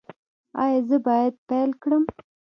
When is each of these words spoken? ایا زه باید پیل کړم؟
ایا 0.63 0.79
زه 0.87 0.97
باید 1.07 1.33
پیل 1.47 1.69
کړم؟ 1.81 2.03